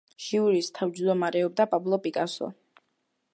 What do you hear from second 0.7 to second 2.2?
თავჯდომარეობდა პაბლო